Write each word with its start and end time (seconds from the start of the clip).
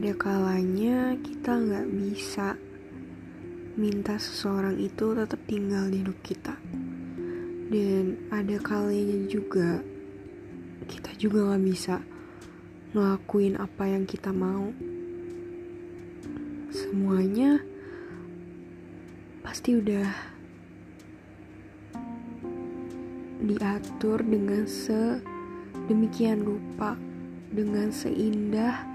ada 0.00 0.16
kalanya 0.16 1.12
kita 1.20 1.60
nggak 1.60 1.92
bisa 1.92 2.56
minta 3.76 4.16
seseorang 4.16 4.80
itu 4.80 5.12
tetap 5.12 5.36
tinggal 5.44 5.92
di 5.92 6.00
hidup 6.00 6.16
kita. 6.24 6.56
Dan 7.68 8.16
ada 8.32 8.56
kalanya 8.64 9.28
juga 9.28 9.84
kita 10.88 11.12
juga 11.20 11.52
nggak 11.52 11.64
bisa 11.68 12.00
ngelakuin 12.96 13.60
apa 13.60 13.92
yang 13.92 14.08
kita 14.08 14.32
mau. 14.32 14.72
Semuanya 16.72 17.60
pasti 19.44 19.76
udah 19.76 20.08
diatur 23.44 24.24
dengan 24.24 24.64
sedemikian 24.64 26.40
rupa 26.40 26.96
dengan 27.52 27.92
seindah 27.92 28.89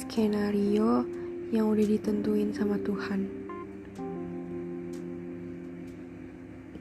skenario 0.00 1.04
yang 1.52 1.68
udah 1.68 1.84
ditentuin 1.84 2.56
sama 2.56 2.80
Tuhan. 2.80 3.28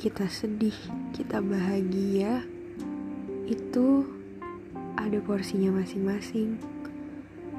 Kita 0.00 0.24
sedih, 0.32 0.74
kita 1.12 1.44
bahagia, 1.44 2.40
itu 3.44 4.08
ada 4.96 5.20
porsinya 5.20 5.76
masing-masing. 5.76 6.56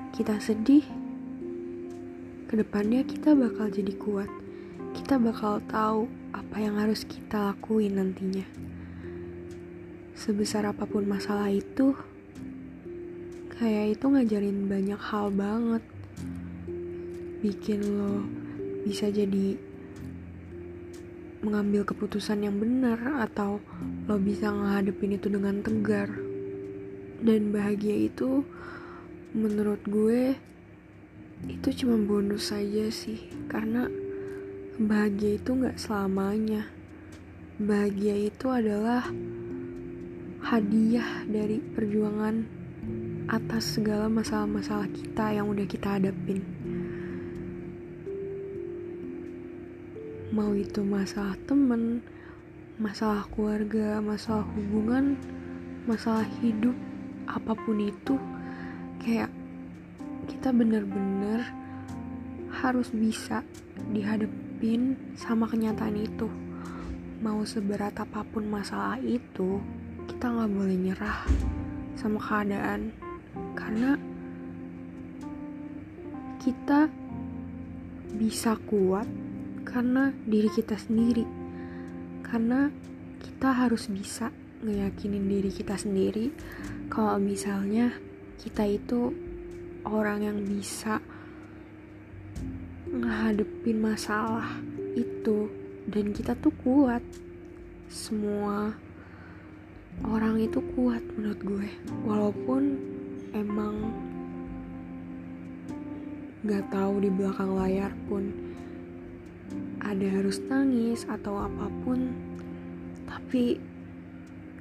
Kita 0.10 0.42
sedih, 0.42 0.84
ke 2.50 2.54
depannya 2.58 3.06
kita 3.06 3.38
bakal 3.38 3.70
jadi 3.70 3.94
kuat. 3.96 4.30
Kita 4.98 5.22
bakal 5.22 5.62
tahu 5.70 6.10
apa 6.34 6.58
yang 6.58 6.82
harus 6.82 7.06
kita 7.06 7.54
lakuin 7.54 8.02
nantinya. 8.02 8.46
Sebesar 10.18 10.66
apa 10.66 10.90
pun 10.90 11.06
masalah 11.06 11.50
itu, 11.54 11.94
kayak 13.54 13.98
itu 13.98 14.06
ngajarin 14.10 14.66
banyak 14.66 14.98
hal 14.98 15.30
banget. 15.30 15.84
Bikin 17.46 17.80
lo 17.86 18.26
bisa 18.82 19.14
jadi 19.14 19.58
mengambil 21.44 21.84
keputusan 21.84 22.48
yang 22.48 22.58
benar 22.58 22.98
atau 23.22 23.60
lo 24.10 24.16
bisa 24.18 24.50
ngadepin 24.50 25.20
itu 25.20 25.28
dengan 25.30 25.62
tegar. 25.62 26.10
Dan 27.24 27.54
bahagia 27.54 28.10
itu 28.10 28.42
menurut 29.38 29.80
gue 29.86 30.34
itu 31.46 31.70
cuma 31.84 32.00
bonus 32.02 32.50
saja 32.50 32.90
sih. 32.90 33.30
Karena 33.52 33.86
bahagia 34.82 35.38
itu 35.38 35.54
nggak 35.54 35.78
selamanya. 35.78 36.66
Bahagia 37.62 38.18
itu 38.18 38.50
adalah 38.50 39.06
hadiah 40.42 41.24
dari 41.30 41.62
perjuangan 41.62 42.63
atas 43.32 43.80
segala 43.80 44.12
masalah-masalah 44.12 44.90
kita 44.92 45.32
yang 45.32 45.48
udah 45.48 45.64
kita 45.64 45.96
hadapin. 45.96 46.44
Mau 50.34 50.52
itu 50.58 50.82
masalah 50.82 51.38
temen, 51.46 52.02
masalah 52.82 53.24
keluarga, 53.32 54.02
masalah 54.02 54.44
hubungan, 54.58 55.14
masalah 55.86 56.26
hidup, 56.42 56.74
apa 57.30 57.54
pun 57.54 57.78
itu, 57.78 58.18
kayak 58.98 59.30
kita 60.26 60.50
bener-bener 60.50 61.46
harus 62.50 62.90
bisa 62.90 63.46
dihadapin 63.94 64.98
sama 65.14 65.46
kenyataan 65.46 66.02
itu. 66.02 66.28
Mau 67.22 67.46
seberat 67.46 67.94
apa 68.02 68.26
pun 68.26 68.50
masalah 68.50 68.98
itu, 69.00 69.62
kita 70.10 70.34
nggak 70.34 70.52
boleh 70.52 70.76
nyerah 70.76 71.20
sama 71.94 72.18
keadaan 72.20 72.92
karena 73.54 73.98
kita 76.44 76.92
bisa 78.14 78.60
kuat 78.70 79.08
karena 79.64 80.14
diri 80.28 80.52
kita 80.52 80.78
sendiri. 80.78 81.26
Karena 82.22 82.70
kita 83.24 83.50
harus 83.56 83.90
bisa 83.90 84.30
ngeyakinin 84.64 85.28
diri 85.28 85.52
kita 85.52 85.76
sendiri 85.76 86.32
kalau 86.88 87.20
misalnya 87.20 87.96
kita 88.40 88.64
itu 88.68 89.12
orang 89.88 90.24
yang 90.24 90.38
bisa 90.44 91.02
ngadepin 92.92 93.82
masalah 93.82 94.60
itu. 94.94 95.50
Dan 95.84 96.16
kita 96.16 96.38
tuh 96.38 96.54
kuat. 96.64 97.04
Semua 97.92 98.72
orang 100.06 100.40
itu 100.44 100.60
kuat 100.76 101.04
menurut 101.16 101.42
gue. 101.44 101.68
Walaupun 102.08 102.93
emang 103.34 103.92
gak 106.46 106.70
tahu 106.70 107.02
di 107.02 107.10
belakang 107.10 107.58
layar 107.58 107.92
pun 108.06 108.30
ada 109.84 110.08
harus 110.08 110.40
nangis 110.48 111.04
atau 111.06 111.44
apa 111.44 111.68
pun. 111.84 112.10
Tapi 113.06 113.60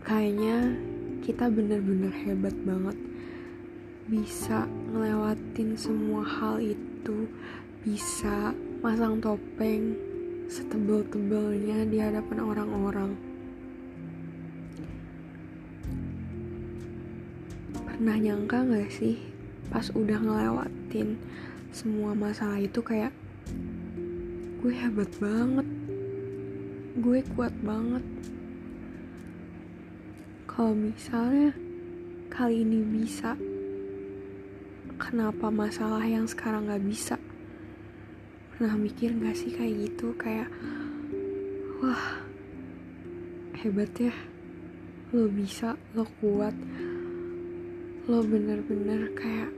kayaknya 0.03 0.77
kita 1.23 1.47
bener-bener 1.49 2.11
hebat 2.27 2.53
banget. 2.67 2.99
Bisa 4.11 4.67
ngelewatin 4.91 5.79
semua 5.79 6.27
hal 6.27 6.59
itu 6.59 7.31
bisa 7.87 8.51
masang 8.83 9.23
topeng 9.23 9.95
setebel-tebelnya 10.51 11.87
di 11.87 12.03
hadapan 12.03 12.39
orang-orang 12.43 13.32
pernah 18.03 18.19
nyangka 18.19 18.67
gak 18.67 18.91
sih 18.91 19.15
pas 19.71 19.87
udah 19.95 20.19
ngelewatin 20.19 21.23
semua 21.71 22.19
masalah 22.19 22.59
itu 22.59 22.83
kayak 22.83 23.15
gue 24.59 24.75
hebat 24.75 25.07
banget. 25.23 25.63
Gue 26.99 27.23
kuat 27.39 27.55
banget. 27.63 28.03
Kalau 30.51 30.75
misalnya 30.75 31.55
kali 32.27 32.67
ini 32.67 32.83
bisa 32.83 33.39
kenapa 34.99 35.55
masalah 35.55 36.03
yang 36.03 36.27
sekarang 36.27 36.75
gak 36.75 36.83
bisa? 36.83 37.23
Pernah 38.51 38.83
mikir 38.83 39.15
gak 39.15 39.39
sih 39.39 39.55
kayak 39.55 39.79
gitu? 39.79 40.11
Kayak 40.19 40.51
wah 41.79 42.19
hebat 43.63 43.95
ya. 43.95 44.15
Lo 45.15 45.31
bisa 45.31 45.79
lo 45.95 46.03
kuat 46.19 46.59
lo 48.03 48.19
bener-bener 48.19 49.15
kayak 49.15 49.55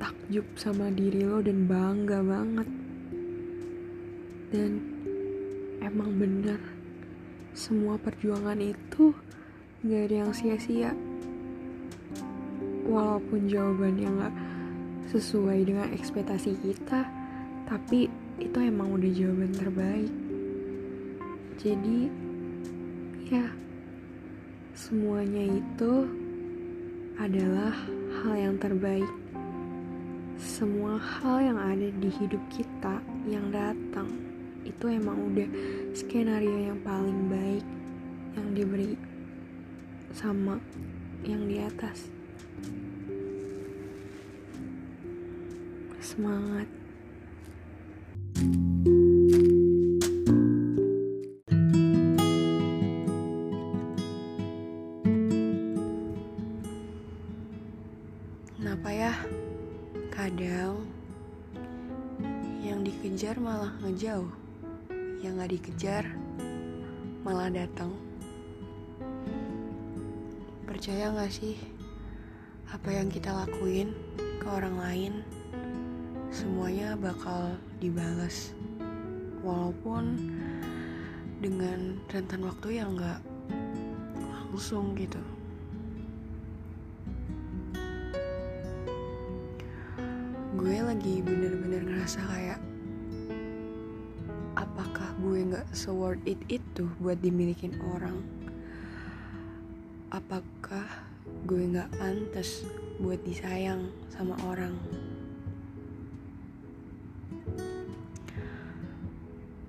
takjub 0.00 0.48
sama 0.56 0.88
diri 0.88 1.20
lo 1.20 1.44
dan 1.44 1.68
bangga 1.68 2.24
banget. 2.24 2.68
Dan 4.48 4.80
emang 5.84 6.16
bener 6.16 6.56
semua 7.52 8.00
perjuangan 8.00 8.56
itu 8.56 9.12
gak 9.84 10.08
ada 10.08 10.16
yang 10.24 10.32
sia-sia. 10.32 10.96
Walaupun 12.88 13.52
jawabannya 13.52 14.08
gak 14.08 14.34
sesuai 15.12 15.68
dengan 15.68 15.92
ekspektasi 15.92 16.56
kita 16.56 17.04
tapi 17.68 18.08
itu 18.40 18.58
emang 18.64 18.96
udah 18.96 19.12
jawaban 19.12 19.52
terbaik. 19.52 20.12
Jadi 21.60 22.08
ya 23.28 23.52
semuanya 24.72 25.60
itu 25.60 26.21
adalah 27.20 27.74
hal 28.22 28.34
yang 28.36 28.56
terbaik. 28.56 29.08
Semua 30.40 30.96
hal 30.98 31.52
yang 31.52 31.58
ada 31.60 31.88
di 31.92 32.08
hidup 32.08 32.40
kita 32.50 32.98
yang 33.28 33.52
datang 33.52 34.08
itu 34.62 34.84
emang 34.86 35.18
udah 35.30 35.48
skenario 35.94 36.70
yang 36.70 36.78
paling 36.82 37.30
baik 37.30 37.64
yang 38.38 38.48
diberi 38.54 38.94
sama 40.14 40.58
yang 41.26 41.46
di 41.46 41.62
atas. 41.62 42.10
Semangat. 46.02 46.81
Ngejauh, 63.82 64.30
yang 65.26 65.42
gak 65.42 65.50
dikejar 65.58 66.06
malah 67.26 67.50
datang. 67.50 67.90
Percaya 70.62 71.10
gak 71.10 71.34
sih 71.34 71.58
apa 72.70 72.94
yang 72.94 73.10
kita 73.10 73.34
lakuin 73.34 73.90
ke 74.38 74.46
orang 74.46 74.78
lain 74.78 75.12
semuanya 76.30 76.94
bakal 76.94 77.58
dibalas 77.82 78.54
walaupun 79.42 80.30
dengan 81.42 81.98
rentan 82.06 82.46
waktu 82.46 82.78
yang 82.78 82.94
gak 82.94 83.18
langsung 84.22 84.94
gitu. 84.94 85.18
gue 90.52 90.78
lagi 90.78 91.18
bener-bener 91.26 91.82
ngerasa 91.82 92.22
kayak 92.22 92.62
gue 95.22 95.54
nggak 95.54 95.70
se-worth 95.70 96.18
it 96.26 96.42
itu 96.50 96.90
buat 96.98 97.14
dimilikin 97.22 97.78
orang. 97.94 98.18
Apakah 100.10 101.06
gue 101.46 101.62
nggak 101.62 101.94
pantas 101.94 102.66
buat 102.98 103.22
disayang 103.22 103.86
sama 104.10 104.34
orang? 104.42 104.74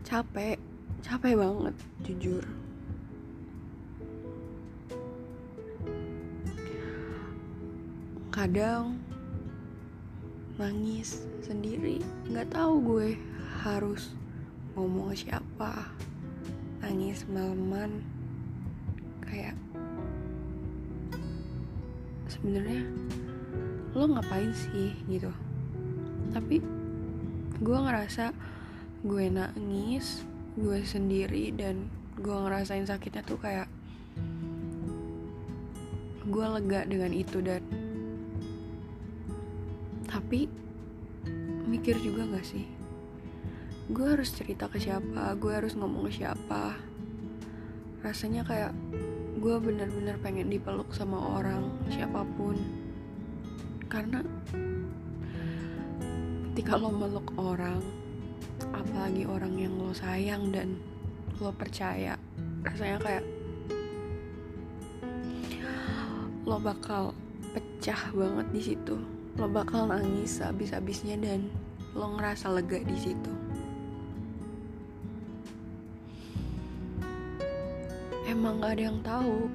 Capek 0.02 0.58
capek 1.06 1.38
banget 1.38 1.76
jujur. 2.02 2.44
Kadang 8.34 8.98
nangis 10.58 11.30
sendiri 11.46 12.02
nggak 12.26 12.50
tahu 12.50 12.74
gue 12.82 13.10
harus 13.62 14.18
ngomong 14.74 15.14
siapa 15.14 15.94
nangis 16.82 17.24
malaman 17.30 18.02
kayak 19.24 19.56
sebenarnya 22.28 22.84
lo 23.94 24.10
ngapain 24.10 24.52
sih 24.52 24.92
gitu. 25.06 25.30
Tapi 26.34 26.60
gue 27.62 27.78
ngerasa 27.78 28.34
gue 29.06 29.26
nangis 29.30 30.26
gue 30.58 30.80
sendiri 30.82 31.54
dan 31.54 31.88
gue 32.18 32.34
ngerasain 32.34 32.86
sakitnya 32.86 33.22
tuh 33.26 33.38
kayak 33.38 33.70
gue 36.24 36.46
lega 36.46 36.88
dengan 36.90 37.12
itu 37.14 37.42
dan 37.42 37.62
tapi 40.10 40.46
mikir 41.70 41.98
juga 42.02 42.30
gak 42.30 42.46
sih 42.46 42.66
gue 43.92 44.16
harus 44.16 44.32
cerita 44.32 44.72
ke 44.72 44.80
siapa 44.80 45.36
gue 45.36 45.52
harus 45.52 45.76
ngomong 45.76 46.08
ke 46.08 46.24
siapa. 46.24 46.80
Rasanya 48.00 48.48
kayak 48.48 48.72
gue 49.44 49.56
bener-bener 49.60 50.16
pengen 50.24 50.48
dipeluk 50.48 50.88
sama 50.96 51.20
orang 51.20 51.68
siapa 51.92 52.24
pun. 52.40 52.56
Karena 53.92 54.24
ketika 56.54 56.80
lo 56.80 56.96
meluk 56.96 57.28
orang 57.36 57.84
apalagi 58.72 59.28
orang 59.28 59.60
yang 59.60 59.76
lo 59.76 59.92
sayang 59.92 60.56
dan 60.56 60.80
lo 61.44 61.52
percaya 61.52 62.16
rasanya 62.64 63.02
kayak 63.04 63.26
lo 66.48 66.56
bakal 66.56 67.12
pecah 67.52 68.16
banget 68.16 68.48
di 68.56 68.62
situ. 68.64 68.96
Lo 69.36 69.52
bakal 69.52 69.92
nangis 69.92 70.40
habis-habisnya 70.40 71.20
dan 71.20 71.52
lo 71.92 72.16
ngerasa 72.16 72.48
lega 72.48 72.80
di 72.80 72.96
situ 72.96 73.43
emang 78.34 78.66
gak 78.66 78.82
ada 78.82 78.84
yang 78.90 79.00
tahu. 79.06 79.46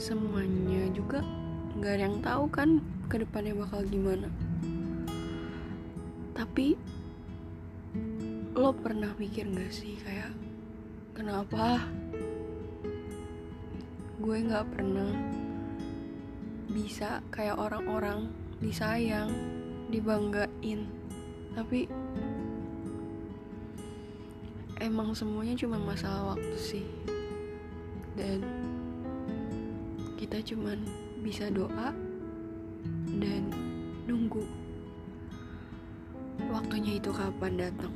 Semuanya 0.00 0.88
juga 0.96 1.20
gak 1.76 1.92
ada 1.92 2.04
yang 2.08 2.18
tahu 2.24 2.44
kan 2.48 2.80
ke 3.12 3.20
depannya 3.20 3.52
bakal 3.52 3.84
gimana. 3.84 4.32
Tapi 6.32 6.72
lo 8.56 8.72
pernah 8.72 9.12
mikir 9.20 9.44
gak 9.52 9.68
sih 9.68 10.00
kayak 10.00 10.32
kenapa 11.12 11.84
gue 14.24 14.38
gak 14.48 14.72
pernah 14.72 15.12
bisa 16.72 17.20
kayak 17.28 17.60
orang-orang 17.60 18.32
disayang 18.64 19.28
dibanggain? 19.92 20.88
Tapi 21.52 21.84
emang 24.82 25.14
semuanya 25.14 25.54
cuma 25.54 25.78
masalah 25.78 26.34
waktu 26.34 26.56
sih. 26.58 26.86
Dan 28.18 28.42
kita 30.18 30.42
cuman 30.42 30.82
bisa 31.22 31.46
doa 31.48 31.94
dan 33.22 33.42
nunggu 34.10 34.42
waktunya 36.50 36.98
itu 36.98 37.14
kapan 37.14 37.54
datang 37.54 37.94